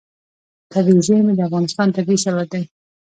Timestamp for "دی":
2.53-2.63